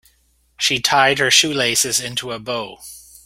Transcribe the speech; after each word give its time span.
She 0.57 0.79
tied 0.79 1.19
her 1.19 1.29
shoelaces 1.29 1.99
into 1.99 2.31
a 2.31 2.39
bow. 2.39 2.79